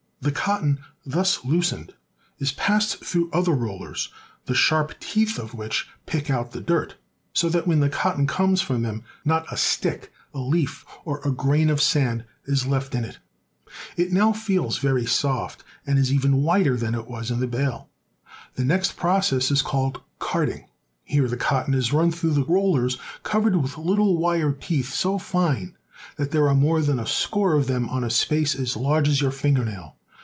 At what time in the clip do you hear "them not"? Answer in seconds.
8.83-9.51